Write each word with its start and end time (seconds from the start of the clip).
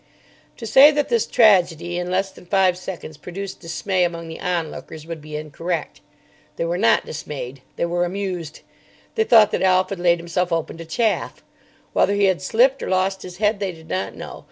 To 0.57 0.65
say 0.65 0.89
that 0.89 1.09
this 1.09 1.27
tragedy 1.27 1.99
in 1.99 2.09
less 2.09 2.31
than 2.31 2.47
five 2.47 2.75
seconds 2.75 3.17
produced 3.17 3.59
dismay 3.59 4.03
among 4.03 4.29
the 4.29 4.39
onlookers 4.39 5.05
would 5.05 5.21
be 5.21 5.35
incorrect. 5.35 6.01
They 6.55 6.65
were 6.65 6.79
not 6.79 7.05
dismayed. 7.05 7.61
They 7.75 7.85
were 7.85 8.03
amused. 8.03 8.61
They 9.13 9.25
thought 9.25 9.51
that 9.51 9.61
Alf 9.61 9.91
had 9.91 9.99
laid 9.99 10.17
himself 10.17 10.51
open 10.51 10.79
to 10.79 10.85
chaff. 10.85 11.43
Whether 11.93 12.15
he 12.15 12.25
had 12.25 12.41
slipped 12.41 12.81
or 12.81 12.89
lost 12.89 13.21
his 13.21 13.37
head 13.37 13.59
they 13.59 13.73
did 13.73 13.89
not 13.89 14.15
know. 14.15 14.39